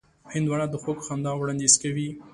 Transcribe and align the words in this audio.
هندوانه 0.33 0.65
د 0.69 0.75
خوږ 0.81 0.99
خندا 1.07 1.31
وړاندیز 1.35 1.73
کوي. 1.81 2.09